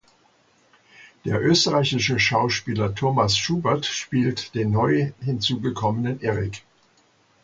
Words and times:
Der 1.25 1.39
österreichische 1.43 2.19
Schauspieler 2.19 2.95
Thomas 2.95 3.37
Schubert 3.37 3.85
spielt 3.85 4.55
den 4.55 4.71
neu 4.71 5.11
hinzugekommenen 5.21 6.19
Erik. 6.21 6.63